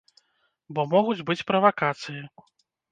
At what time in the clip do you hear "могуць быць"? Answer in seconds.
0.95-1.47